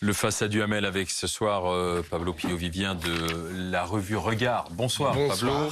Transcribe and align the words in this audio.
Le 0.00 0.12
face 0.12 0.42
à 0.42 0.48
Duhamel 0.48 0.84
avec 0.84 1.10
ce 1.10 1.26
soir 1.26 1.66
euh, 1.66 2.04
Pablo 2.08 2.32
Pio-Vivien 2.32 2.94
de 2.94 3.70
la 3.70 3.84
revue 3.84 4.16
Regard. 4.16 4.68
Bonsoir, 4.72 5.14
Pablo. 5.14 5.70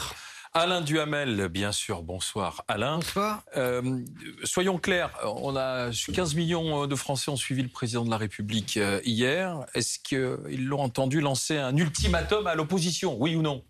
Alain 0.52 0.82
Duhamel, 0.82 1.48
bien 1.48 1.72
sûr. 1.72 2.02
Bonsoir, 2.02 2.64
Alain. 2.68 2.96
Bonsoir. 2.96 3.42
Euh, 3.56 4.00
soyons 4.44 4.78
clairs, 4.78 5.10
on 5.24 5.56
a 5.56 5.90
15 5.90 6.36
millions 6.36 6.86
de 6.86 6.94
Français 6.94 7.30
ont 7.30 7.36
suivi 7.36 7.62
le 7.62 7.68
président 7.68 8.04
de 8.04 8.10
la 8.10 8.18
République 8.18 8.76
euh, 8.76 9.00
hier. 9.04 9.66
Est-ce 9.74 9.98
qu'ils 9.98 10.66
l'ont 10.66 10.80
entendu 10.80 11.20
lancer 11.20 11.58
un 11.58 11.76
ultimatum 11.76 12.46
à 12.46 12.54
l'opposition, 12.54 13.16
oui 13.18 13.34
ou 13.34 13.42
non? 13.42 13.64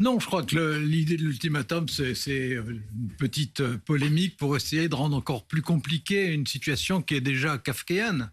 Non, 0.00 0.18
je 0.18 0.26
crois 0.26 0.42
que 0.42 0.78
l'idée 0.78 1.16
de 1.16 1.22
l'ultimatum, 1.22 1.88
c'est 1.88 2.50
une 2.50 2.82
petite 3.18 3.62
polémique 3.78 4.36
pour 4.36 4.56
essayer 4.56 4.88
de 4.88 4.94
rendre 4.94 5.16
encore 5.16 5.46
plus 5.46 5.62
compliquée 5.62 6.32
une 6.32 6.46
situation 6.46 7.02
qui 7.02 7.14
est 7.14 7.20
déjà 7.20 7.58
kafkéenne. 7.58 8.30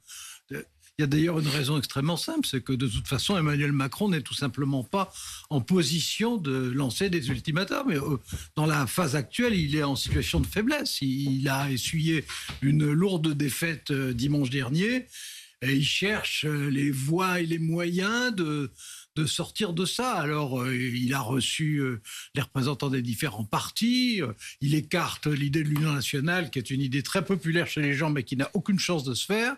Il 0.99 1.03
y 1.03 1.03
a 1.03 1.07
d'ailleurs 1.07 1.37
une 1.37 1.47
raison 1.47 1.77
extrêmement 1.77 2.17
simple, 2.17 2.47
c'est 2.47 2.63
que 2.63 2.73
de 2.73 2.87
toute 2.87 3.07
façon, 3.07 3.37
Emmanuel 3.37 3.71
Macron 3.71 4.09
n'est 4.09 4.23
tout 4.23 4.33
simplement 4.33 4.83
pas 4.83 5.13
en 5.51 5.61
position 5.61 6.37
de 6.37 6.71
lancer 6.71 7.11
des 7.11 7.29
ultimatums. 7.29 7.91
Euh, 7.91 8.17
dans 8.55 8.65
la 8.65 8.87
phase 8.87 9.15
actuelle, 9.15 9.53
il 9.53 9.75
est 9.75 9.83
en 9.83 9.95
situation 9.95 10.39
de 10.39 10.47
faiblesse. 10.47 10.97
Il 11.01 11.47
a 11.49 11.69
essuyé 11.69 12.25
une 12.63 12.91
lourde 12.91 13.31
défaite 13.33 13.91
euh, 13.91 14.11
dimanche 14.11 14.49
dernier 14.49 15.05
et 15.61 15.73
il 15.73 15.85
cherche 15.85 16.45
euh, 16.45 16.69
les 16.71 16.89
voies 16.89 17.41
et 17.41 17.45
les 17.45 17.59
moyens 17.59 18.35
de, 18.35 18.71
de 19.19 19.25
sortir 19.25 19.73
de 19.73 19.85
ça. 19.85 20.13
Alors, 20.13 20.67
il 20.71 21.13
a 21.13 21.19
reçu 21.19 21.81
les 22.35 22.41
représentants 22.41 22.89
des 22.89 23.01
différents 23.01 23.43
partis, 23.43 24.21
il 24.61 24.75
écarte 24.75 25.27
l'idée 25.27 25.63
de 25.63 25.69
l'Union 25.69 25.93
nationale, 25.93 26.49
qui 26.49 26.59
est 26.59 26.69
une 26.69 26.81
idée 26.81 27.03
très 27.03 27.23
populaire 27.23 27.67
chez 27.67 27.81
les 27.81 27.93
gens, 27.93 28.09
mais 28.09 28.23
qui 28.23 28.37
n'a 28.37 28.49
aucune 28.53 28.79
chance 28.79 29.03
de 29.03 29.13
se 29.13 29.25
faire. 29.25 29.55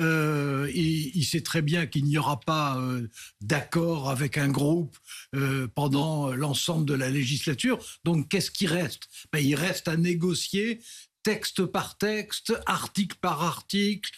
Euh, 0.00 0.70
il, 0.74 1.24
sait 1.24 1.42
très 1.42 1.62
bien 1.62 1.86
qu'il 1.86 2.04
n'y 2.04 2.16
aura 2.16 2.40
pas 2.40 2.78
euh, 2.78 3.06
d'accord 3.40 4.10
avec 4.10 4.38
un 4.38 4.48
groupe 4.48 4.96
euh, 5.34 5.68
pendant 5.74 6.32
l'ensemble 6.32 6.86
de 6.86 6.94
la 6.94 7.10
législature. 7.10 7.78
Donc, 8.04 8.28
qu'est-ce 8.28 8.50
qui 8.50 8.66
reste? 8.66 9.08
Ben, 9.32 9.40
Il 9.40 9.54
reste 9.54 9.88
à 9.88 9.96
négocier 9.96 10.80
texte 11.22 11.64
par 11.66 11.98
texte, 11.98 12.52
article 12.66 13.16
par 13.20 13.42
article, 13.42 14.10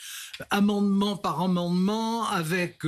amendement 0.49 1.17
par 1.17 1.43
amendement, 1.43 2.27
avec 2.29 2.79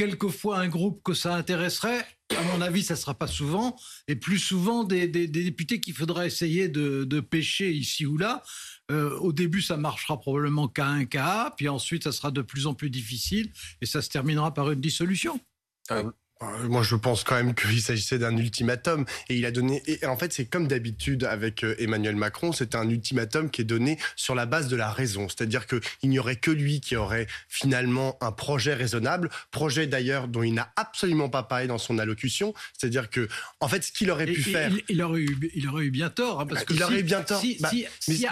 quelquefois 0.00 0.58
un 0.60 0.68
groupe 0.68 1.02
que 1.02 1.12
ça 1.12 1.34
intéresserait. 1.34 2.06
À 2.34 2.42
mon 2.44 2.62
avis, 2.62 2.82
ça 2.82 2.94
ne 2.94 2.98
sera 2.98 3.12
pas 3.12 3.26
souvent, 3.26 3.76
et 4.08 4.16
plus 4.16 4.38
souvent 4.38 4.82
des, 4.82 5.06
députés 5.06 5.78
qu'il 5.78 5.92
faudra 5.92 6.24
essayer 6.24 6.68
de, 6.68 7.20
pêcher 7.20 7.70
ici 7.70 8.06
ou 8.06 8.16
là. 8.16 8.42
Euh, 8.90 9.18
au 9.18 9.34
début, 9.34 9.60
ça 9.60 9.76
marchera 9.76 10.18
probablement 10.18 10.68
qu'à 10.68 10.86
un 10.86 11.04
cas, 11.04 11.52
puis 11.54 11.68
ensuite, 11.68 12.04
ça 12.04 12.12
sera 12.12 12.30
de 12.30 12.40
plus 12.40 12.66
en 12.66 12.72
plus 12.72 12.88
difficile 12.88 13.52
et 13.82 13.86
ça 13.86 14.00
se 14.00 14.08
terminera 14.08 14.54
par 14.54 14.70
une 14.70 14.80
dissolution. 14.80 15.38
Euh, 15.90 16.10
moi, 16.68 16.82
je 16.82 16.94
pense 16.94 17.22
quand 17.22 17.34
même 17.34 17.54
qu'il 17.54 17.82
s'agissait 17.82 18.18
d'un 18.18 18.36
ultimatum. 18.36 19.04
Et 19.28 19.36
il 19.36 19.44
a 19.44 19.50
donné. 19.50 19.82
Et 19.86 20.06
en 20.06 20.16
fait, 20.16 20.32
c'est 20.32 20.46
comme 20.46 20.68
d'habitude 20.68 21.24
avec 21.24 21.64
euh, 21.64 21.74
Emmanuel 21.78 22.16
Macron, 22.16 22.52
c'est 22.52 22.74
un 22.74 22.88
ultimatum 22.88 23.50
qui 23.50 23.60
est 23.60 23.64
donné 23.64 23.98
sur 24.16 24.34
la 24.34 24.46
base 24.46 24.68
de 24.68 24.76
la 24.76 24.90
raison. 24.90 25.28
C'est-à-dire 25.28 25.66
qu'il 25.66 25.80
n'y 26.04 26.18
aurait 26.18 26.36
que 26.36 26.50
lui 26.50 26.80
qui 26.80 26.96
aurait 26.96 27.26
finalement 27.48 28.16
un 28.22 28.32
projet 28.32 28.72
raisonnable. 28.72 29.28
Projet 29.50 29.86
d'ailleurs 29.86 30.28
dont 30.28 30.42
il 30.42 30.54
n'a 30.54 30.72
absolument 30.76 31.28
pas 31.28 31.42
parlé 31.42 31.66
dans 31.66 31.78
son 31.78 31.98
allocution. 31.98 32.54
C'est-à-dire 32.76 33.10
que, 33.10 33.28
en 33.60 33.68
fait, 33.68 33.82
ce 33.84 33.92
qu'il 33.92 34.10
aurait 34.10 34.26
pu 34.26 34.42
faire. 34.42 34.72
Il, 34.88 35.02
aurait 35.02 35.20
eu, 35.20 35.50
il 35.54 35.68
aurait 35.68 35.84
eu 35.84 35.90
bien 35.90 36.08
tort. 36.08 36.40
Hein, 36.40 36.46
parce 36.46 36.64
il 36.70 36.82
aurait 36.82 37.00
eu 37.00 37.02
bien 37.02 37.22
tort. 37.22 37.40
Si, 37.40 37.58
bah, 37.60 37.70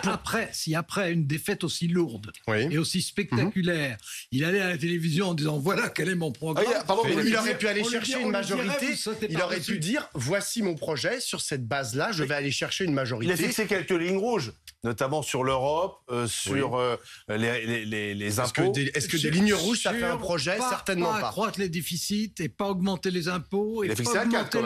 après, 0.05 0.49
si 0.53 0.75
après 0.75 1.13
une 1.13 1.27
défaite 1.27 1.63
aussi 1.63 1.89
lourde 1.89 2.33
et 2.49 2.79
aussi 2.79 3.03
spectaculaire, 3.03 3.99
il 4.33 4.45
allait 4.45 4.61
à 4.61 4.69
la 4.69 4.79
télévision 4.79 5.29
en 5.29 5.35
disant 5.35 5.59
voilà 5.59 5.91
quel 5.91 6.09
est 6.09 6.15
mon 6.15 6.33
programme. 6.33 6.65
Ah, 6.75 6.85
pardon, 6.87 7.03
il 7.07 7.37
aurait 7.37 7.59
pu 7.59 7.69
aller 7.69 7.83
chercher 8.05 8.23
une 8.23 8.31
majorité. 8.31 8.87
il 9.29 9.41
aurait 9.41 9.61
pu 9.61 9.79
dire 9.79 10.09
voici 10.15 10.63
mon 10.63 10.75
projet, 10.75 11.21
sur 11.21 11.41
cette 11.41 11.67
base-là, 11.67 12.13
je 12.13 12.25
vais 12.25 12.35
aller 12.35 12.51
chercher 12.51 12.85
une 12.85 12.95
majorité. 12.95 13.33
Il 13.33 13.33
a 13.33 13.37
fixé 13.37 13.67
quelques 13.67 13.91
lignes 13.91 14.19
rouges 14.19 14.53
notamment 14.85 15.23
sur 15.23 15.45
l'Europe, 15.45 15.99
euh, 16.11 16.27
sur 16.27 16.77
euh, 16.77 16.97
les, 17.29 17.85
les, 17.85 18.15
les, 18.15 18.41
impôts. 18.41 18.73
Est-ce 18.75 19.09
que, 19.09 19.17
des, 19.17 19.31
lignes 19.31 19.55
rouges, 19.55 19.83
ça 19.83 19.93
fait 19.93 20.05
un 20.05 20.17
projet? 20.17 20.59
Certainement 20.59 21.13
pas. 21.13 21.21
Pas 21.21 21.29
accroître 21.29 21.59
les 21.59 21.69
déficits 21.69 22.35
et 22.39 22.49
pas 22.49 22.69
augmenter 22.69 23.11
les 23.11 23.29
impôts 23.29 23.83
et 23.83 23.89
pas 23.89 24.23
augmenter 24.25 24.61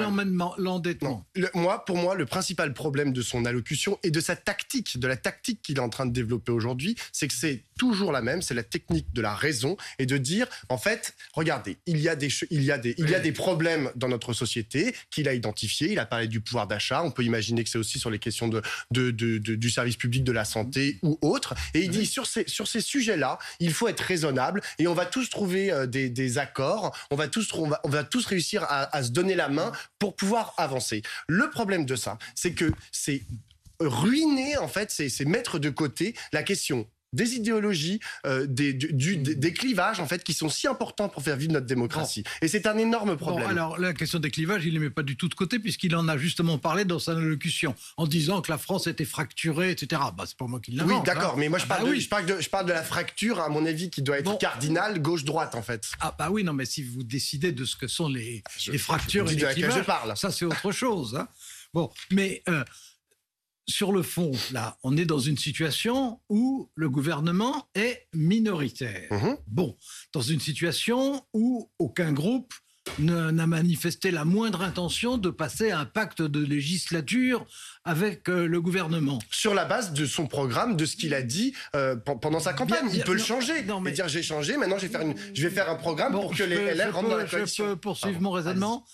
l'endettement. 0.59 1.27
Moi, 1.55 1.85
pour 1.85 1.97
moi, 1.97 2.15
le 2.15 2.27
principal 2.27 2.73
problème 2.75 3.13
de 3.13 3.23
son 3.23 3.45
allocution 3.45 3.99
et 4.03 4.11
de 4.11 4.21
sa 4.21 4.37
tactique, 4.37 4.99
de 4.99 5.09
la 5.09 5.17
tactique 5.17 5.63
qu'il 5.63 5.79
est 5.79 5.81
en 5.81 5.89
train 5.89 6.07
de 6.07 6.13
développer 6.13 6.53
aujourd'hui, 6.53 6.97
c'est 7.13 7.29
que 7.29 7.35
c'est 7.35 7.65
toujours 7.79 8.13
la 8.13 8.23
même, 8.23 8.43
c'est 8.43 8.55
la 8.55 8.63
technique 8.63 9.13
de 9.13 9.23
la 9.23 9.35
raison 9.35 9.77
et 9.99 10.07
de 10.07 10.17
dire, 10.17 10.47
en 10.69 10.79
fait, 10.79 11.15
regardez, 11.33 11.79
il 11.87 11.99
y 11.99 12.09
a 12.09 12.17
des, 12.17 12.29
il 12.51 12.63
y 12.63 12.71
a 12.71 12.79
des, 12.79 12.95
il 12.99 13.09
y 13.09 13.15
a 13.15 13.21
des 13.21 13.33
problèmes 13.33 13.91
dans 13.97 14.09
notre 14.09 14.33
société 14.33 14.95
qu'il 15.11 15.29
a 15.29 15.35
identifiés. 15.35 15.93
Il 15.93 15.99
a 15.99 16.07
parlé 16.07 16.29
du 16.29 16.41
pouvoir 16.41 16.67
d'achat. 16.67 17.03
On 17.03 17.11
peut 17.11 17.25
imaginer 17.25 17.65
que 17.65 17.71
c'est 17.71 17.79
aussi 17.79 17.99
sur 17.99 18.11
les 18.11 18.19
questions 18.19 18.49
de, 18.49 18.63
de, 18.91 19.11
de, 19.11 19.39
du 19.39 19.71
service 19.71 19.97
public 20.03 20.25
de 20.25 20.33
la 20.33 20.45
santé 20.45 20.99
ou 21.03 21.17
autre. 21.23 21.55
Et 21.75 21.81
il 21.83 21.91
dit 21.91 22.07
sur 22.07 22.27
ces, 22.27 22.45
sur 22.49 22.67
ces 22.67 22.81
sujets-là, 22.81 23.39
il 23.61 23.73
faut 23.73 23.87
être 23.87 24.01
raisonnable 24.01 24.61
et 24.81 24.89
on 24.89 24.95
va 24.95 25.07
tous 25.07 25.31
trouver 25.31 25.71
euh, 25.71 25.87
des, 25.87 26.11
des 26.11 26.39
accords, 26.39 26.97
on 27.13 27.17
va 27.17 27.29
tous, 27.29 27.53
on 27.55 27.69
va, 27.69 27.81
on 27.85 27.89
va 27.89 28.03
tous 28.03 28.27
réussir 28.27 28.65
à, 28.65 28.95
à 28.97 29.03
se 29.05 29.11
donner 29.11 29.37
la 29.37 29.49
main 29.49 29.71
pour 30.01 30.17
pouvoir 30.17 30.55
avancer. 30.57 31.03
Le 31.29 31.49
problème 31.51 31.87
de 31.87 31.95
ça, 31.95 32.19
c'est 32.35 32.53
que 32.53 32.73
c'est 32.91 33.23
ruiner 33.81 34.57
en 34.57 34.69
fait, 34.69 34.91
c'est 34.91 35.25
mettre 35.25 35.59
de 35.59 35.71
côté 35.71 36.15
la 36.33 36.43
question 36.43 36.89
des 37.13 37.35
idéologies, 37.35 38.01
euh, 38.27 38.47
des, 38.47 38.73
du, 38.73 39.17
des, 39.17 39.53
clivages 39.53 40.01
en 40.01 40.07
fait 40.07 40.25
qui 40.25 40.33
sont 40.33 40.49
si 40.49 40.67
importants 40.67 41.09
pour 41.09 41.23
faire 41.23 41.37
vivre 41.37 41.53
notre 41.53 41.67
démocratie. 41.67 42.25
Et 42.41 42.49
c'est 42.49 42.67
un 42.67 42.79
énorme 42.79 43.17
problème. 43.17 43.49
alors 43.49 43.79
la 43.79 43.93
question 43.93 44.19
des 44.19 44.31
clivages, 44.31 44.65
il 44.65 44.75
ne 44.75 44.81
met 44.81 44.91
pas 44.91 45.03
du 45.03 45.17
tout 45.17 45.29
de 45.29 45.35
côté 45.35 45.59
puisqu'il 45.59 45.95
en 45.95 46.09
a 46.09 46.17
justement 46.17 46.59
parlé 46.59 46.85
dans 46.85 46.99
sa 46.99 47.13
allocution 47.13 47.75
en 47.97 48.07
disant 48.07 48.41
que 48.41 48.51
la 48.51 48.59
France 48.59 48.87
était 48.87 49.05
fracturée, 49.05 49.71
etc. 49.71 50.01
Bah, 50.17 50.25
c'est 50.27 50.37
pas 50.37 50.47
moi 50.47 50.61
qui 50.61 50.73
l'invente. 50.73 51.01
Oui, 51.01 51.05
d'accord, 51.05 51.35
hein. 51.35 51.37
mais 51.39 51.49
moi 51.49 51.59
je 51.59 51.65
ah, 51.65 51.75
parle, 51.75 51.85
bah 51.85 51.95
de, 51.95 52.01
je, 52.01 52.09
parle 52.09 52.27
de, 52.27 52.41
je 52.41 52.49
parle 52.49 52.67
de 52.67 52.73
la 52.73 52.83
fracture 52.83 53.41
à 53.41 53.49
mon 53.49 53.67
avis 53.67 53.91
qui 53.91 54.03
doit 54.03 54.19
être 54.19 54.39
cardinale 54.39 55.01
gauche-droite 55.01 55.55
en 55.55 55.63
fait. 55.63 55.91
Ah 56.01 56.15
bah 56.19 56.29
oui, 56.31 56.45
non, 56.45 56.53
mais 56.53 56.65
si 56.65 56.83
vous 56.83 57.03
décidez 57.03 57.53
de 57.53 57.65
ce 57.65 57.77
que 57.77 57.87
sont 57.87 58.09
les, 58.09 58.43
les 58.69 58.79
fractures 58.79 59.31
et 59.31 59.35
les 59.35 59.47
clivages, 59.47 59.85
parle. 59.85 60.17
ça 60.17 60.31
c'est 60.31 60.45
autre 60.45 60.73
chose. 60.73 61.17
Hein. 61.17 61.29
Bon, 61.75 61.91
mais 62.11 62.43
euh, 62.49 62.65
sur 63.67 63.93
le 63.93 64.03
fond, 64.03 64.33
là, 64.53 64.77
on 64.83 64.97
est 64.97 65.05
dans 65.05 65.19
une 65.19 65.39
situation 65.39 66.21
où 66.29 66.71
le 66.75 66.91
gouvernement 66.91 67.69
est 67.75 68.09
minoritaire. 68.13 69.13
Mhm. 69.13 69.37
Bon, 69.47 69.77
dans 70.13 70.23
une 70.23 70.41
situation 70.41 71.25
où 71.33 71.71
aucun 71.79 72.13
groupe 72.13 72.53
n'a 72.99 73.47
manifesté 73.47 74.11
la 74.11 74.25
moindre 74.25 74.63
intention 74.63 75.17
de 75.17 75.31
passer 75.31 75.71
un 75.71 75.85
pacte 75.85 76.21
de 76.21 76.45
législature 76.45 77.47
avec 77.85 78.29
euh, 78.29 78.47
le 78.47 78.61
gouvernement. 78.61 79.19
Sur 79.31 79.55
la 79.55 79.65
base 79.65 79.93
de 79.93 80.05
son 80.05 80.27
programme, 80.27 80.77
de 80.77 80.85
ce 80.85 80.97
qu'il 80.97 81.15
a 81.15 81.23
dit 81.23 81.55
euh, 81.77 81.97
pendant 81.97 82.41
sa 82.41 82.53
campagne. 82.53 82.91
il 82.93 83.05
peut 83.05 83.13
le 83.13 83.19
changer. 83.19 83.63
Non, 83.65 83.81
mais... 83.81 83.93
dire 83.93 84.09
j'ai 84.09 84.23
changé, 84.23 84.57
maintenant 84.57 84.79
je 84.79 84.87
vais 84.87 84.93
faire, 84.93 85.03
une, 85.03 85.15
je 85.33 85.43
vais 85.47 85.55
faire 85.55 85.71
un 85.71 85.77
programme 85.77 86.13
pour 86.13 86.35
que 86.35 86.43
les 86.43 86.75
LR 86.75 86.93
rentrent 86.93 87.11
dans 87.11 87.17
la 87.17 87.25
coalition. 87.25 87.65
Je 87.65 87.71
peux 87.71 87.77
poursuivre 87.77 88.21
mon 88.21 88.33
raisonnement. 88.33 88.85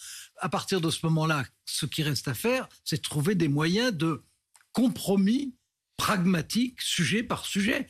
À 0.41 0.49
partir 0.49 0.81
de 0.81 0.91
ce 0.91 1.05
moment-là, 1.07 1.45
ce 1.65 1.87
qui 1.87 2.03
reste 2.03 2.29
à 2.29 2.35
faire, 2.35 2.69
c'est 2.85 3.03
trouver 3.03 3.35
des 3.35 3.49
moyens 3.49 3.93
de 3.93 4.23
compromis 4.79 5.58
pragmatique, 5.99 6.81
sujet 6.81 7.23
par 7.23 7.45
sujet. 7.45 7.87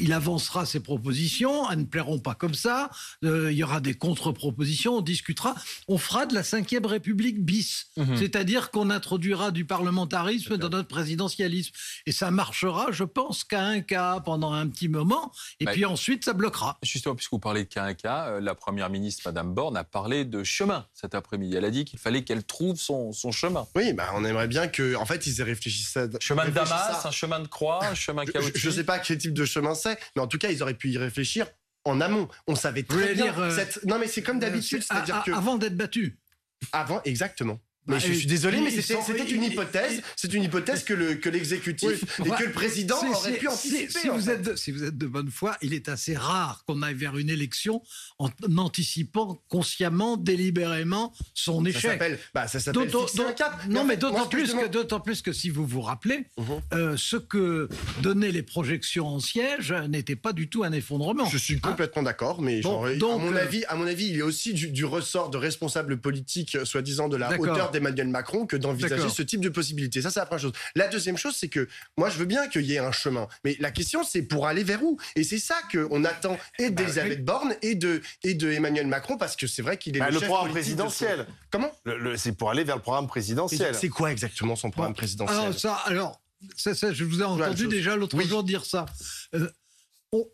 Il 0.00 0.12
avancera 0.12 0.66
ses 0.66 0.80
propositions, 0.80 1.70
elles 1.70 1.80
ne 1.80 1.84
plairont 1.84 2.18
pas 2.18 2.34
comme 2.34 2.54
ça, 2.54 2.90
euh, 3.22 3.52
il 3.52 3.58
y 3.58 3.62
aura 3.62 3.80
des 3.80 3.94
contre-propositions, 3.94 4.96
on 4.96 5.00
discutera, 5.02 5.54
on 5.86 5.98
fera 5.98 6.26
de 6.26 6.34
la 6.34 6.40
Ve 6.40 6.86
République 6.86 7.44
bis, 7.44 7.86
mhm. 7.96 8.16
c'est-à-dire 8.16 8.70
qu'on 8.70 8.90
introduira 8.90 9.50
du 9.50 9.66
parlementarisme 9.66 10.56
dans 10.56 10.70
notre 10.70 10.88
présidentialisme. 10.88 11.72
Et 12.06 12.12
ça 12.12 12.30
marchera, 12.30 12.90
je 12.90 13.04
pense, 13.04 13.44
qu'à 13.44 13.62
un 13.62 13.82
cas 13.82 14.20
pendant 14.20 14.52
un 14.52 14.66
petit 14.66 14.88
moment, 14.88 15.30
et 15.60 15.66
puis 15.66 15.84
ensuite 15.84 16.24
ça 16.24 16.32
bloquera. 16.32 16.78
Justement, 16.82 17.14
puisque 17.14 17.32
vous 17.32 17.38
parlez 17.38 17.64
de 17.64 17.68
cas 17.68 17.84
un 17.84 17.94
cas, 17.94 18.28
euh, 18.28 18.40
la 18.40 18.54
Première 18.54 18.88
ministre, 18.88 19.22
Madame 19.26 19.52
Borne, 19.52 19.76
a 19.76 19.84
parlé 19.84 20.24
de 20.24 20.42
chemin 20.44 20.86
cet 20.94 21.14
après-midi. 21.14 21.56
Elle 21.56 21.66
a 21.66 21.70
dit 21.70 21.84
qu'il 21.84 21.98
fallait 21.98 22.24
qu'elle 22.24 22.42
trouve 22.42 22.76
son, 22.78 23.12
chemin. 23.32 23.66
Oui, 23.76 23.92
bah, 23.92 24.08
on 24.14 24.24
aimerait 24.24 24.48
bien 24.48 24.66
que, 24.66 24.96
en 24.96 25.04
fait, 25.04 25.26
ils 25.26 25.40
aient 25.40 25.44
réfléchi 25.44 25.82
ça. 25.82 26.06
Chemin 26.20 26.46
de 26.46 26.50
Damas, 26.50 27.04
un 27.04 27.10
chemin 27.10 27.40
de 27.40 27.49
croix, 27.50 27.84
un 27.84 27.94
chemin 27.94 28.24
chaotique. 28.24 28.56
Je 28.56 28.68
ne 28.68 28.74
sais 28.74 28.84
pas 28.84 28.98
quel 28.98 29.18
type 29.18 29.34
de 29.34 29.44
chemin 29.44 29.74
c'est, 29.74 29.98
mais 30.16 30.22
en 30.22 30.26
tout 30.26 30.38
cas, 30.38 30.50
ils 30.50 30.62
auraient 30.62 30.74
pu 30.74 30.90
y 30.90 30.98
réfléchir 30.98 31.46
en 31.84 32.00
amont. 32.00 32.28
On 32.46 32.54
savait 32.54 32.82
très 32.82 33.14
bien. 33.14 33.24
Dire, 33.24 33.38
euh, 33.38 33.64
Non, 33.86 33.98
mais 33.98 34.06
c'est 34.06 34.22
comme 34.22 34.38
d'habitude, 34.38 34.82
c'est-à-dire 34.82 35.22
que 35.24 35.32
avant 35.32 35.56
d'être 35.56 35.76
battu. 35.76 36.18
Avant, 36.72 37.00
exactement. 37.04 37.60
Mais 37.86 37.94
Bah, 37.94 37.98
je 37.98 38.12
suis 38.12 38.26
désolé, 38.26 38.60
mais 38.60 38.70
c'était 38.70 39.24
une 39.30 39.42
hypothèse. 39.42 40.02
C'est 40.16 40.32
une 40.34 40.44
hypothèse 40.44 40.84
que 40.84 40.92
le 40.94 41.14
que 41.14 41.28
l'exécutif 41.30 42.04
Oui, 42.18 42.28
et 42.28 42.36
que 42.38 42.44
le 42.44 42.52
président 42.52 42.96
aurait 43.10 43.32
pu 43.38 43.48
anticiper. 43.48 43.88
Si, 43.90 44.08
vous 44.08 44.20
fait. 44.20 44.32
êtes 44.32 44.42
de, 44.42 44.54
si 44.56 44.70
vous 44.70 44.84
êtes 44.84 44.96
de 44.98 45.06
bonne 45.06 45.30
foi, 45.30 45.56
il 45.62 45.72
est 45.74 45.88
assez 45.88 46.14
rare 46.14 46.62
qu'on 46.66 46.82
aille 46.82 46.94
vers 46.94 47.16
une 47.16 47.30
élection 47.30 47.82
en 48.18 48.28
anticipant 48.58 49.42
consciemment, 49.48 50.16
délibérément 50.16 51.12
son 51.34 51.62
Ça 51.64 51.70
échec. 51.70 51.98
bah, 52.34 52.46
ça 52.48 52.60
s'appelle. 52.60 52.82
Non, 53.68 53.84
mais 53.84 53.96
d'autant 53.96 54.26
plus, 54.26 54.52
que, 54.52 54.68
d'autant 54.68 55.00
plus 55.00 55.22
que 55.22 55.32
si 55.32 55.48
vous 55.50 55.66
vous 55.66 55.80
rappelez, 55.80 56.26
Mhm. 56.38 56.46
euh, 56.74 56.96
ce 56.96 57.16
que 57.16 57.68
donnaient 58.02 58.32
les 58.32 58.42
projections 58.42 59.06
en 59.06 59.20
siège 59.20 59.72
n'était 59.88 60.16
pas 60.16 60.32
du 60.32 60.48
tout 60.48 60.64
un 60.64 60.72
effondrement. 60.72 61.24
Je 61.26 61.38
suis 61.38 61.60
complètement 61.60 62.02
d'accord, 62.02 62.42
mais 62.42 62.60
Bon, 62.60 62.86
genre, 62.86 62.96
donc, 62.98 63.20
à 63.20 63.24
mon 63.24 63.32
euh, 63.34 63.42
avis, 63.42 63.64
à 63.66 63.74
mon 63.76 63.86
avis, 63.86 64.08
il 64.08 64.18
est 64.18 64.22
aussi 64.22 64.52
du, 64.54 64.68
du 64.70 64.84
ressort 64.84 65.30
de 65.30 65.38
responsables 65.38 65.98
politiques, 65.98 66.56
soi-disant 66.64 67.08
de 67.08 67.16
la 67.16 67.28
D'accord. 67.30 67.69
d'Emmanuel 67.70 68.08
Macron, 68.08 68.46
que 68.46 68.56
d'envisager 68.56 69.08
ce 69.08 69.22
type 69.22 69.40
de 69.40 69.48
possibilité. 69.48 70.02
Ça, 70.02 70.10
c'est 70.10 70.20
la 70.20 70.26
première 70.26 70.42
chose. 70.42 70.52
La 70.74 70.88
deuxième 70.88 71.16
chose, 71.16 71.34
c'est 71.36 71.48
que 71.48 71.68
moi, 71.96 72.10
je 72.10 72.18
veux 72.18 72.24
bien 72.24 72.48
qu'il 72.48 72.66
y 72.66 72.74
ait 72.74 72.78
un 72.78 72.92
chemin, 72.92 73.28
mais 73.44 73.56
la 73.60 73.70
question, 73.70 74.04
c'est 74.04 74.22
pour 74.22 74.46
aller 74.46 74.64
vers 74.64 74.82
où? 74.82 74.98
Et 75.16 75.24
c'est 75.24 75.38
ça 75.38 75.56
qu'on 75.72 76.04
attend 76.04 76.38
et 76.58 76.70
Bah, 76.70 76.82
d'Elisabeth 76.82 77.24
Borne 77.24 77.54
et 77.62 77.74
de 77.74 78.00
et 78.24 78.34
de 78.34 78.50
Emmanuel 78.50 78.86
Macron, 78.86 79.16
parce 79.16 79.36
que 79.36 79.46
c'est 79.46 79.62
vrai 79.62 79.76
qu'il 79.76 79.96
est 79.96 80.00
Bah, 80.00 80.08
le, 80.08 80.14
le 80.14 80.18
chef 80.20 80.28
programme 80.28 80.50
politique 80.52 80.74
de 80.76 80.78
son- 80.82 80.86
présidentiel. 80.88 81.26
Comment? 81.50 81.70
Le- 81.84 81.98
le- 81.98 82.16
c'est 82.16 82.32
pour 82.32 82.50
aller 82.50 82.64
vers 82.64 82.76
le 82.76 82.82
programme 82.82 83.06
présidentiel. 83.06 83.74
C'est 83.74 83.88
quoi 83.88 84.10
exactement 84.12 84.56
son 84.56 84.70
programme 84.70 84.94
présidentiel? 84.94 85.38
Alors, 85.38 85.58
ça, 85.58 85.74
alors 85.86 86.20
ça, 86.56 86.74
ça, 86.74 86.92
je 86.92 87.04
vous 87.04 87.20
ai 87.20 87.24
entendu 87.24 87.66
déjà 87.68 87.96
l'autre 87.96 88.16
Oui. 88.16 88.26
jour 88.26 88.42
dire 88.44 88.64
ça. 88.64 88.86
Euh, 89.34 89.48
on, 90.12 90.26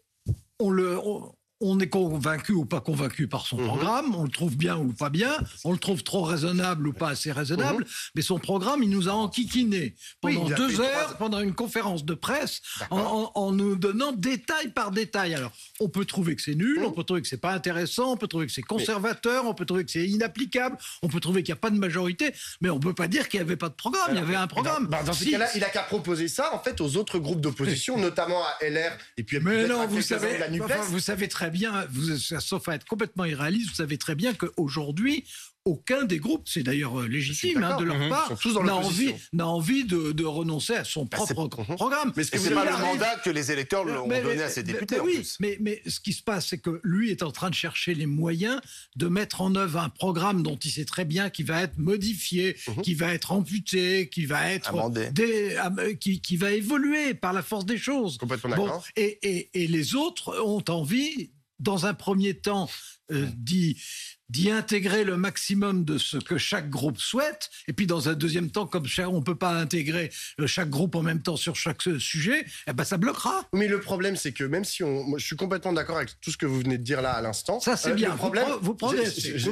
on 0.60 0.70
le, 0.70 0.98
on, 0.98 1.34
on 1.60 1.80
est 1.80 1.88
convaincu 1.88 2.52
ou 2.52 2.64
pas 2.66 2.80
convaincu 2.80 3.28
par 3.28 3.46
son 3.46 3.56
Mhm. 3.56 3.66
programme, 3.66 4.14
on 4.14 4.24
le 4.24 4.28
trouve 4.30 4.56
bien 4.56 4.76
ou 4.76 4.92
pas 4.92 5.08
bien, 5.08 5.34
on 5.64 5.72
le 5.72 5.78
trouve 5.78 6.02
trop 6.02 6.22
raisonnable 6.22 6.88
ou 6.88 6.92
pas 6.92 7.08
assez 7.10 7.32
raisonnable, 7.32 7.86
mais 8.14 8.20
son 8.22 8.38
programme, 8.38 8.82
il 8.82 8.90
nous 8.90 9.08
a 9.08 9.12
enquiquiné 9.12 9.94
pendant 10.20 10.44
Mhm. 10.46 10.52
a 10.52 10.56
deux 10.56 10.80
heures, 10.80 11.04
trois- 11.04 11.14
pendant 11.18 11.40
une 11.40 11.54
conférence 11.54 12.04
de 12.04 12.12
presse, 12.14 12.60
en, 12.90 12.96
D'accord. 12.96 13.32
en- 13.36 13.40
en 13.46 13.52
nous 13.52 13.76
donnant 13.76 14.12
détail 14.12 14.68
par 14.68 14.90
détail. 14.90 15.34
Alors, 15.34 15.52
on 15.80 15.88
peut 15.88 16.04
trouver 16.04 16.36
que 16.36 16.42
c'est 16.42 16.54
nul, 16.54 16.80
Mhm. 16.80 16.86
on 16.86 16.92
peut 16.92 17.04
trouver 17.04 17.22
que 17.22 17.28
c'est 17.28 17.36
pas 17.40 17.52
intéressant, 17.52 18.12
on 18.12 18.16
peut 18.16 18.28
trouver 18.28 18.46
que 18.46 18.52
c'est 18.52 18.62
conservateur, 18.62 19.46
on 19.46 19.54
peut 19.54 19.64
trouver 19.64 19.84
que 19.84 19.90
c'est 19.90 20.06
inapplicable, 20.06 20.76
on 21.02 21.08
peut 21.08 21.20
trouver 21.20 21.42
qu'il 21.42 21.52
n'y 21.54 21.58
a 21.58 21.60
pas 21.60 21.70
de 21.70 21.78
majorité, 21.78 22.32
mais 22.60 22.68
on 22.68 22.78
peut 22.80 22.92
pas 22.94 23.08
dire 23.08 23.28
qu'il 23.28 23.40
n'y 23.40 23.44
avait 23.46 23.56
pas 23.56 23.68
de 23.70 23.74
programme, 23.74 24.08
il 24.10 24.16
y 24.16 24.20
avait 24.20 24.36
un 24.36 24.46
programme. 24.46 24.88
Bah, 24.88 25.02
dans 25.02 25.12
ce 25.14 25.24
Si- 25.24 25.30
cas-là, 25.30 25.48
il 25.54 25.64
a 25.64 25.70
qu'à 25.70 25.82
proposer 25.84 26.28
ça 26.28 26.54
en 26.54 26.58
fait 26.58 26.80
aux 26.82 26.96
autres 26.96 27.18
groupes 27.18 27.40
d'opposition, 27.40 27.96
notamment 27.98 28.42
à 28.42 28.56
LR 28.64 28.92
et 29.16 29.22
puis 29.22 29.38
Mais 29.40 29.66
non, 29.66 29.80
à 29.80 29.86
vous 29.86 30.02
savez, 30.02 30.34
de 30.34 30.40
la 30.40 30.48
Nupes. 30.50 30.62
enfin, 30.64 30.80
vous 30.88 31.00
savez 31.00 31.28
très 31.28 31.45
bien, 31.50 31.86
vous, 31.90 32.16
sauf 32.18 32.68
à 32.68 32.74
être 32.74 32.86
complètement 32.86 33.24
irréaliste, 33.24 33.68
vous 33.70 33.74
savez 33.76 33.98
très 33.98 34.14
bien 34.14 34.34
qu'aujourd'hui, 34.34 35.24
aucun 35.64 36.04
des 36.04 36.18
groupes, 36.20 36.44
c'est 36.48 36.62
d'ailleurs 36.62 37.00
euh, 37.00 37.08
légitime 37.08 37.64
hein, 37.64 37.76
de 37.76 37.82
leur 37.82 37.98
Mhm. 37.98 38.08
part, 38.08 38.38
n'a 38.62 38.76
envie, 38.76 39.12
envie 39.46 39.82
de, 39.84 40.12
de 40.12 40.24
renoncer 40.24 40.74
à 40.76 40.84
son 40.84 41.06
Bah, 41.06 41.16
propre 41.16 41.48
Mhm. 41.68 41.74
programme. 41.74 42.12
Mais 42.16 42.22
ce 42.22 42.30
voulez 42.38 42.54
pas 42.54 42.64
le 42.64 42.70
mandat 42.84 43.16
que 43.16 43.30
les 43.30 43.50
électeurs 43.50 43.84
lui 43.84 43.94
ont 43.94 44.06
Mais- 44.06 44.22
donné 44.22 44.36
mais- 44.36 44.42
à 44.42 44.48
ses 44.48 44.62
mais- 44.62 44.74
députés 44.74 44.94
mais 44.94 45.00
en 45.00 45.04
oui, 45.06 45.14
plus. 45.16 45.36
Mais, 45.40 45.56
mais 45.60 45.82
ce 45.88 45.98
qui 45.98 46.12
se 46.12 46.22
passe, 46.22 46.46
c'est 46.50 46.58
que 46.58 46.80
lui 46.84 47.10
est 47.10 47.24
en 47.24 47.32
train 47.32 47.50
de 47.50 47.54
chercher 47.56 47.94
les 47.94 48.06
moyens 48.06 48.60
de 48.94 49.08
mettre 49.08 49.40
en 49.40 49.56
œuvre 49.56 49.80
un 49.80 49.88
programme 49.88 50.44
dont 50.44 50.54
il 50.54 50.70
sait 50.70 50.84
très 50.84 51.04
bien 51.04 51.30
qu'il 51.30 51.46
va 51.46 51.62
être 51.62 51.78
modifié, 51.78 52.56
Mhm. 52.68 52.82
qui 52.82 52.94
va 52.94 53.12
être 53.12 53.32
amputé, 53.32 54.08
qui 54.08 54.24
va 54.24 54.52
être 54.52 54.72
dé- 55.10 55.56
am- 55.56 55.80
qui, 55.98 56.20
qui 56.20 56.36
va 56.36 56.52
évoluer 56.52 57.14
par 57.14 57.32
la 57.32 57.42
force 57.42 57.66
des 57.66 57.76
choses. 57.78 58.18
Complètement 58.18 58.54
Bon, 58.54 58.66
d'accord. 58.66 58.84
et, 58.94 59.18
et- 59.22 59.64
et 59.64 59.66
les 59.66 59.96
autres 59.96 60.40
ont 60.44 60.62
envie, 60.68 61.30
dans 61.58 61.86
un 61.86 61.94
premier 61.94 62.34
temps, 62.34 62.68
euh, 63.12 63.26
d'y 63.36 63.80
d'y 64.28 64.50
intégrer 64.50 65.04
le 65.04 65.16
maximum 65.16 65.84
de 65.84 65.98
ce 65.98 66.16
que 66.16 66.36
chaque 66.36 66.68
groupe 66.68 66.98
souhaite, 66.98 67.48
et 67.68 67.72
puis 67.72 67.86
dans 67.86 68.08
un 68.08 68.14
deuxième 68.14 68.50
temps, 68.50 68.66
comme 68.66 68.84
on 69.06 69.22
peut 69.22 69.36
pas 69.36 69.52
intégrer 69.52 70.10
euh, 70.40 70.48
chaque 70.48 70.68
groupe 70.68 70.96
en 70.96 71.02
même 71.02 71.22
temps 71.22 71.36
sur 71.36 71.54
chaque 71.54 71.86
euh, 71.86 72.00
sujet, 72.00 72.44
eh 72.66 72.72
ben 72.72 72.82
ça 72.82 72.96
bloquera. 72.96 73.44
Mais 73.52 73.68
le 73.68 73.78
problème, 73.78 74.16
c'est 74.16 74.32
que 74.32 74.42
même 74.42 74.64
si 74.64 74.82
on, 74.82 75.04
moi, 75.04 75.20
je 75.20 75.24
suis 75.24 75.36
complètement 75.36 75.72
d'accord 75.72 75.98
avec 75.98 76.20
tout 76.20 76.32
ce 76.32 76.36
que 76.36 76.44
vous 76.46 76.58
venez 76.58 76.76
de 76.76 76.82
dire 76.82 77.02
là 77.02 77.12
à 77.12 77.20
l'instant. 77.22 77.60
Ça, 77.60 77.76
c'est 77.76 77.90
euh, 77.90 77.94
bien. 77.94 78.10
Le 78.10 78.16
problème, 78.16 78.46
Vous 78.46 78.74
pro- 78.74 78.88
vous 78.88 78.94
progressez, 78.96 79.38
Je, 79.38 79.50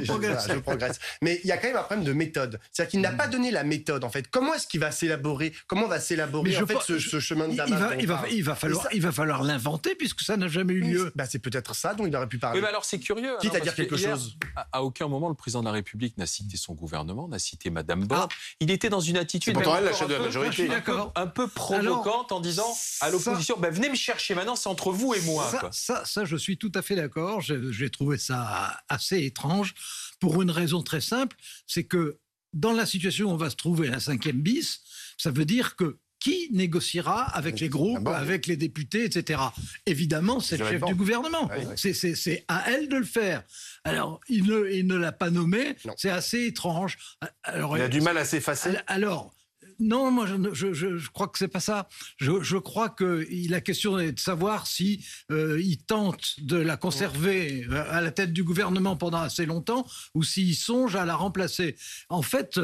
progresse. 0.59 0.99
Mais 1.21 1.39
il 1.45 1.47
y 1.47 1.53
a 1.53 1.57
quand 1.57 1.67
même 1.67 1.77
un 1.77 1.83
problème 1.83 2.03
de 2.05 2.11
méthode. 2.11 2.59
C'est-à-dire 2.73 2.91
qu'il 2.91 2.99
n'a 2.99 3.11
pas 3.13 3.27
donné 3.29 3.51
la 3.51 3.63
méthode 3.63 4.03
en 4.03 4.09
fait. 4.09 4.27
Comment 4.29 4.55
est-ce 4.55 4.67
qu'il 4.67 4.81
va 4.81 4.91
s'élaborer? 4.91 5.53
Comment 5.67 5.87
va 5.87 6.01
s'élaborer 6.01 6.53
en 6.53 6.59
je 6.59 6.65
fait 6.65 6.77
ce, 6.85 6.99
ce 6.99 7.21
chemin 7.21 7.47
de 7.47 7.53
il 7.53 7.55
Damas 7.55 7.93
il, 7.97 8.07
va, 8.07 8.25
il 8.29 8.43
va 8.43 8.55
falloir, 8.55 8.83
ça- 8.83 8.89
il 8.91 9.01
va 9.01 9.13
falloir 9.13 9.41
l'inventer 9.43 9.95
puisque 9.95 10.19
ça 10.19 10.35
n'a 10.35 10.49
jamais 10.49 10.73
eu 10.73 10.81
lieu. 10.81 11.11
Bah, 11.15 11.25
c'est 11.25 11.39
peut-être 11.39 11.75
ça 11.75 11.93
dont 11.93 12.05
il 12.05 12.13
aurait 12.13 12.27
pu 12.27 12.39
parler. 12.39 12.59
Oui, 12.59 12.61
mais 12.61 12.67
alors 12.69 12.83
c'est 12.83 12.99
curieux. 12.99 13.35
Quitte 13.49 13.55
à 13.55 13.59
dire 13.59 13.75
que 13.75 13.81
quelque 13.81 13.95
hier, 13.95 14.15
chose. 14.15 14.37
À, 14.71 14.83
aucun 14.83 15.07
moment, 15.07 15.29
le 15.29 15.35
président 15.35 15.61
de 15.61 15.65
la 15.65 15.71
République 15.71 16.17
n'a 16.17 16.25
cité 16.25 16.57
son 16.57 16.73
gouvernement, 16.73 17.27
n'a 17.27 17.39
cité 17.39 17.69
Madame 17.69 18.05
Borne. 18.05 18.27
Ah. 18.31 18.35
Il 18.59 18.71
était 18.71 18.89
dans 18.89 18.99
une 18.99 19.17
attitude. 19.17 19.53
pourtant 19.53 19.73
même 19.73 19.79
elle, 19.79 19.85
la 19.85 19.91
encore 19.91 19.99
chef 19.99 20.09
de 20.09 20.69
la 20.69 20.77
un 20.77 20.81
peu-. 20.81 21.01
Un 21.15 21.27
peu 21.27 21.47
provocante 21.47 22.31
en 22.31 22.39
disant 22.39 22.75
à 23.01 23.09
l'opposition 23.09 23.57
ben, 23.59 23.71
venez 23.73 23.89
me 23.89 23.95
chercher 23.95 24.35
maintenant, 24.35 24.55
c'est 24.55 24.69
entre 24.69 24.91
vous 24.91 25.13
et 25.13 25.21
moi. 25.21 25.49
Ça, 25.49 25.59
quoi. 25.59 25.69
ça, 25.71 26.05
ça, 26.05 26.25
je 26.25 26.35
suis 26.35 26.57
tout 26.57 26.71
à 26.75 26.81
fait 26.81 26.95
d'accord. 26.95 27.41
J'ai 27.41 27.89
trouvé 27.89 28.17
ça 28.17 28.81
assez 28.89 29.23
étrange 29.23 29.73
pour 30.19 30.41
une 30.41 30.51
raison 30.51 30.81
très 30.81 31.01
simple, 31.01 31.35
c'est 31.67 31.83
que 31.83 32.19
dans 32.53 32.71
la 32.71 32.85
situation 32.85 33.27
où 33.27 33.31
on 33.31 33.37
va 33.37 33.49
se 33.49 33.55
trouver, 33.55 33.89
la 33.89 33.99
cinquième 33.99 34.41
bis, 34.41 34.81
ça 35.17 35.29
veut 35.29 35.45
dire 35.45 35.75
que 35.75 35.99
qui 36.25 36.49
négociera 36.51 37.21
avec 37.35 37.59
les 37.59 37.69
groupes, 37.69 38.07
oui. 38.07 38.13
avec 38.15 38.47
les 38.47 38.57
députés, 38.57 39.03
etc. 39.03 39.39
Évidemment, 39.85 40.39
c'est 40.39 40.57
le 40.57 40.67
chef 40.67 40.81
du 40.83 40.95
gouvernement. 40.95 41.47
Oui. 41.55 41.65
C'est- 41.75 42.43
à 42.47 42.71
elle 42.71 42.89
de 42.89 42.95
le 42.95 43.05
faire. 43.05 43.43
Alors, 43.83 44.19
il 44.27 44.45
ne, 44.45 44.67
il 44.71 44.87
ne 44.87 44.95
l'a 44.95 45.11
pas 45.11 45.29
nommé. 45.29 45.75
C'est 45.97 46.09
assez 46.09 46.47
étrange. 46.47 46.97
Alors, 47.43 47.77
Il 47.77 47.83
a 47.83 47.87
du 47.87 48.01
mal 48.01 48.17
à 48.17 48.25
s'effacer. 48.25 48.69
Al- 48.69 48.83
Alors, 48.87 49.35
non, 49.77 50.09
moi, 50.09 50.25
je, 50.25 51.07
crois 51.11 51.27
que 51.27 51.37
c'est 51.37 51.47
pas 51.47 51.59
ça. 51.59 51.87
Je, 52.17 52.41
je 52.41 52.57
crois 52.57 52.89
que 52.89 53.27
la 53.47 53.61
question 53.61 53.99
est 53.99 54.13
de 54.13 54.19
savoir 54.19 54.65
si 54.65 55.05
euh, 55.31 55.61
il 55.61 55.77
tente 55.77 56.39
de 56.39 56.57
la 56.57 56.75
conserver 56.75 57.67
euh, 57.69 57.83
à 57.91 58.01
la 58.01 58.09
tête 58.09 58.33
du 58.33 58.43
gouvernement 58.43 58.95
pendant 58.95 59.19
assez 59.19 59.45
longtemps 59.45 59.85
ou 60.15 60.23
s'il 60.23 60.55
songe 60.55 60.95
à 60.95 61.05
la 61.05 61.15
remplacer. 61.15 61.75
En 62.09 62.23
fait. 62.23 62.59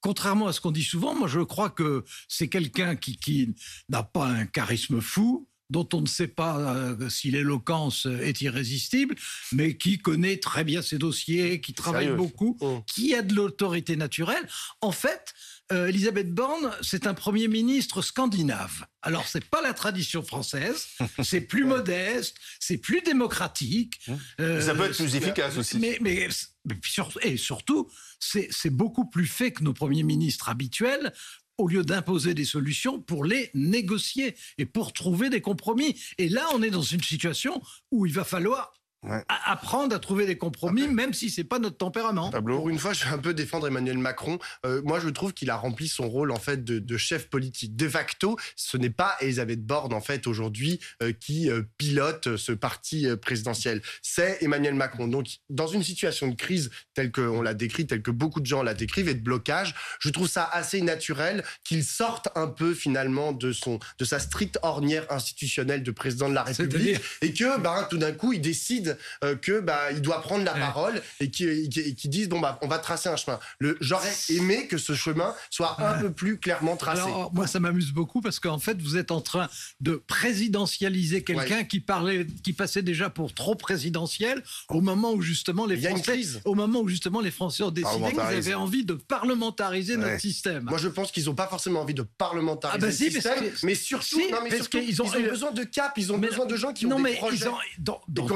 Contrairement 0.00 0.46
à 0.46 0.52
ce 0.52 0.60
qu'on 0.60 0.70
dit 0.70 0.82
souvent, 0.84 1.14
moi 1.14 1.28
je 1.28 1.40
crois 1.40 1.70
que 1.70 2.04
c'est 2.28 2.48
quelqu'un 2.48 2.96
qui, 2.96 3.16
qui 3.18 3.54
n'a 3.88 4.02
pas 4.02 4.26
un 4.26 4.46
charisme 4.46 5.00
fou, 5.00 5.46
dont 5.68 5.88
on 5.92 6.00
ne 6.00 6.06
sait 6.06 6.26
pas 6.26 6.58
euh, 6.58 7.08
si 7.08 7.30
l'éloquence 7.30 8.06
est 8.06 8.40
irrésistible, 8.40 9.14
mais 9.52 9.76
qui 9.76 9.98
connaît 9.98 10.38
très 10.38 10.64
bien 10.64 10.82
ses 10.82 10.98
dossiers, 10.98 11.60
qui 11.60 11.74
travaille 11.74 12.06
Sérieux. 12.06 12.16
beaucoup, 12.16 12.58
Mm. 12.60 12.80
qui 12.92 13.14
a 13.14 13.22
de 13.22 13.34
l'autorité 13.34 13.94
naturelle. 13.96 14.48
En 14.80 14.90
fait, 14.90 15.32
euh, 15.72 15.86
Elisabeth 15.88 16.32
Borne, 16.32 16.70
c'est 16.82 17.06
un 17.06 17.14
premier 17.14 17.48
ministre 17.48 18.02
scandinave. 18.02 18.86
Alors, 19.02 19.26
c'est 19.28 19.44
pas 19.44 19.62
la 19.62 19.72
tradition 19.72 20.22
française, 20.22 20.86
c'est 21.22 21.40
plus 21.40 21.64
modeste, 21.64 22.36
c'est 22.58 22.78
plus 22.78 23.00
démocratique. 23.02 24.00
euh, 24.40 24.60
Ça 24.60 24.74
peut 24.74 24.84
être 24.84 24.96
plus 24.96 25.14
efficace 25.16 25.56
aussi. 25.56 25.78
Mais, 25.78 25.98
mais, 26.00 26.28
mais 26.64 26.74
puis 26.74 26.90
sur- 26.92 27.12
et 27.22 27.36
surtout, 27.36 27.88
c'est 28.18 28.70
beaucoup 28.70 29.08
plus 29.08 29.26
fait 29.26 29.52
que 29.52 29.62
nos 29.64 29.72
premiers 29.72 30.02
ministres 30.02 30.48
habituels 30.48 31.12
au 31.58 31.68
lieu 31.68 31.84
d'imposer 31.84 32.32
des 32.34 32.46
solutions 32.46 33.00
pour 33.00 33.24
les 33.24 33.50
négocier 33.54 34.34
et 34.56 34.64
pour 34.66 34.92
trouver 34.94 35.28
des 35.28 35.42
compromis. 35.42 36.00
Et 36.16 36.28
là, 36.30 36.46
on 36.54 36.62
est 36.62 36.70
dans 36.70 36.80
une 36.82 37.02
situation 37.02 37.60
où 37.90 38.06
il 38.06 38.12
va 38.14 38.24
falloir 38.24 38.72
Ouais. 39.02 39.24
apprendre 39.46 39.96
à 39.96 39.98
trouver 39.98 40.26
des 40.26 40.36
compromis, 40.36 40.86
même 40.86 41.14
si 41.14 41.30
c'est 41.30 41.44
pas 41.44 41.58
notre 41.58 41.78
tempérament. 41.78 42.30
Pablo 42.30 42.58
Pour 42.58 42.68
une 42.68 42.78
fois, 42.78 42.92
je 42.92 43.04
vais 43.06 43.10
un 43.10 43.18
peu 43.18 43.32
défendre 43.32 43.66
Emmanuel 43.66 43.96
Macron. 43.96 44.38
Euh, 44.66 44.82
moi, 44.84 45.00
je 45.00 45.08
trouve 45.08 45.32
qu'il 45.32 45.48
a 45.48 45.56
rempli 45.56 45.88
son 45.88 46.06
rôle 46.06 46.30
en 46.30 46.38
fait 46.38 46.64
de, 46.64 46.78
de 46.78 46.96
chef 46.98 47.30
politique. 47.30 47.76
De 47.76 47.88
facto, 47.88 48.36
ce 48.56 48.76
n'est 48.76 48.90
pas 48.90 49.16
Elisabeth 49.22 49.64
Borne 49.64 49.94
en 49.94 50.02
fait 50.02 50.26
aujourd'hui 50.26 50.80
euh, 51.02 51.12
qui 51.12 51.50
euh, 51.50 51.62
pilote 51.78 52.36
ce 52.36 52.52
parti 52.52 53.06
euh, 53.06 53.16
présidentiel. 53.16 53.80
C'est 54.02 54.42
Emmanuel 54.42 54.74
Macron. 54.74 55.08
Donc, 55.08 55.28
dans 55.48 55.66
une 55.66 55.82
situation 55.82 56.28
de 56.28 56.34
crise 56.34 56.70
telle 56.92 57.10
qu'on 57.10 57.40
l'a 57.40 57.54
décrite, 57.54 57.88
telle 57.88 58.02
que 58.02 58.10
beaucoup 58.10 58.40
de 58.40 58.46
gens 58.46 58.62
la 58.62 58.74
décrivent, 58.74 59.08
et 59.08 59.14
de 59.14 59.22
blocage, 59.22 59.74
je 60.00 60.10
trouve 60.10 60.28
ça 60.28 60.44
assez 60.52 60.82
naturel 60.82 61.42
qu'il 61.64 61.84
sorte 61.84 62.28
un 62.34 62.48
peu 62.48 62.74
finalement 62.74 63.32
de 63.32 63.52
son 63.52 63.78
de 63.98 64.04
sa 64.04 64.18
stricte 64.18 64.58
ornière 64.62 65.10
institutionnelle 65.10 65.82
de 65.82 65.90
président 65.90 66.28
de 66.28 66.34
la 66.34 66.42
République 66.42 67.00
et 67.22 67.32
que 67.32 67.58
bah, 67.60 67.86
tout 67.88 67.96
d'un 67.96 68.12
coup 68.12 68.34
il 68.34 68.40
décide 68.40 68.89
euh, 69.24 69.36
que 69.36 69.60
bah, 69.60 69.92
il 69.92 70.00
doit 70.02 70.20
prendre 70.22 70.44
la 70.44 70.54
Ouais. 70.54 70.60
parole 70.60 71.02
et 71.20 71.30
qui 71.30 71.44
et 71.46 71.68
qui 71.94 72.08
disent 72.08 72.28
bon 72.28 72.40
bah 72.40 72.58
on 72.62 72.68
va 72.68 72.78
tracer 72.78 73.08
un 73.08 73.16
chemin. 73.16 73.38
J'aurais 73.80 74.12
aimé 74.30 74.66
que 74.66 74.78
ce 74.78 74.94
chemin 74.94 75.34
soit 75.50 75.76
un 75.80 76.00
peu 76.00 76.10
plus 76.12 76.38
clairement 76.38 76.76
tracé. 76.76 77.02
Alors, 77.02 77.32
moi, 77.32 77.46
ça 77.46 77.60
m'amuse 77.60 77.92
beaucoup 77.92 78.20
parce 78.20 78.38
qu'en 78.40 78.58
fait, 78.58 78.80
vous 78.80 78.96
êtes 78.96 79.10
en 79.10 79.20
train 79.20 79.48
de 79.80 80.02
présidentialiser 80.06 81.22
quelqu'un 81.22 81.64
qui 81.64 81.80
parlait, 81.80 82.26
qui 82.42 82.52
passait 82.52 82.82
déjà 82.82 83.10
pour 83.10 83.32
trop 83.34 83.54
présidentiel 83.54 84.42
au 84.68 84.80
moment 84.80 85.12
où 85.12 85.22
justement 85.22 85.66
les 85.66 85.76
Français, 85.76 86.20
au 86.44 86.54
moment 86.54 86.80
où 86.80 86.88
justement 86.88 87.20
les 87.20 87.30
Français 87.30 87.62
ont 87.62 87.70
décidé 87.70 88.10
qu'ils 88.10 88.20
avaient 88.20 88.54
envie 88.54 88.84
de 88.84 88.94
parlementariser 88.94 89.96
notre 89.96 90.20
système. 90.20 90.64
Moi, 90.64 90.78
je 90.78 90.88
pense 90.88 91.12
qu'ils 91.12 91.26
n'ont 91.26 91.34
pas 91.34 91.46
forcément 91.46 91.80
envie 91.82 91.94
de 91.94 92.02
parlementariser 92.02 92.76
Ah 92.76 92.80
bah 92.80 92.86
le 92.86 92.92
si, 92.92 93.10
système, 93.10 93.44
mais 93.62 93.74
surtout, 93.74 94.04
si, 94.20 94.30
non, 94.30 94.38
mais 94.42 94.48
parce 94.50 94.62
surtout, 94.62 94.78
qu'ils 94.78 94.88
ils 94.90 95.02
ont- 95.02 95.06
ont, 95.06 95.20
besoin 95.30 95.52
de 95.52 95.64
cap, 95.64 95.92
ils 95.96 96.12
ont 96.12 96.18
Mais- 96.18 96.28
besoin 96.28 96.46
de 96.46 96.56
gens 96.56 96.72
qui 96.72 96.86
non, 96.86 96.96
ont 96.96 96.98
mais 96.98 97.12
des 97.12 97.16
projets. 97.18 97.36
ils 97.44 97.48
ont, 97.48 97.54
dans, 97.78 98.00
dans 98.08 98.26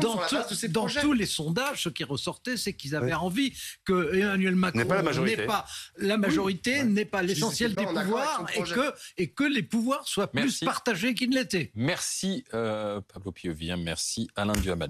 dans 0.00 0.86
tous 0.88 1.12
les 1.12 1.26
sondages, 1.26 1.84
ce 1.84 1.88
qui 1.88 2.04
ressortait, 2.04 2.56
c'est 2.56 2.72
qu'ils 2.72 2.94
avaient 2.96 3.12
envie 3.12 3.52
que 3.84 4.14
Emmanuel 4.14 4.56
Macron 4.56 4.78
n'est 4.78 4.84
pas 4.84 4.96
la 4.96 5.02
majorité, 5.02 5.46
pas, 5.46 5.66
la 5.98 6.16
majorité 6.16 6.84
n'est 6.84 7.04
pas 7.04 7.22
l'essentiel 7.22 7.74
des 7.74 7.84
pouvoirs 7.84 8.46
et 8.54 8.62
que, 8.62 8.94
et 9.18 9.30
que 9.30 9.44
les 9.44 9.62
pouvoirs 9.62 10.06
soient 10.06 10.30
plus 10.30 10.60
partagés 10.60 11.14
qu'ils 11.14 11.30
ne 11.30 11.36
l'étaient. 11.36 11.70
Merci 11.74 12.44
euh, 12.54 13.00
Pablo 13.12 13.32
Piovien, 13.32 13.76
merci 13.76 14.28
Alain 14.36 14.54
Duhamel. 14.54 14.88